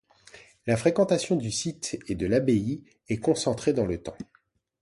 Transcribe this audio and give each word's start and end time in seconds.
La 0.65 0.77
fréquentation 0.77 1.35
du 1.35 1.51
site 1.51 1.99
et 2.07 2.15
de 2.15 2.25
l'abbaye 2.25 2.83
est 3.07 3.19
concentrée 3.19 3.71
dans 3.71 3.85
le 3.85 4.01
temps. 4.01 4.17